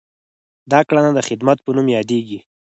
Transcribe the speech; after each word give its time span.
دا 0.71 0.79
کړنه 0.87 1.11
د 1.13 1.19
خدمت 1.27 1.57
په 1.63 1.69
نوم 1.75 1.87
یادیږي. 1.97 2.39